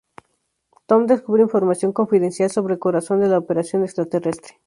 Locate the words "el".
2.73-2.79